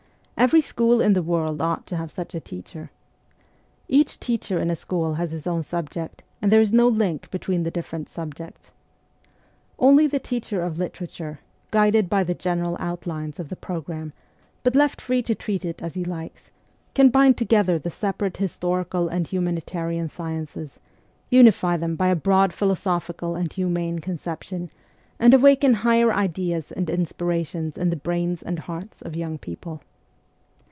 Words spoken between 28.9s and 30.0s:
of young people.